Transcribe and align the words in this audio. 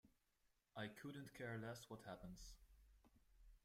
I 0.75 0.87
couldn't 0.87 1.31
care 1.35 1.59
less 1.59 1.85
what 1.87 2.01
happens. 2.07 2.55